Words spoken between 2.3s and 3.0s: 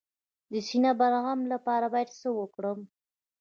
وکړم؟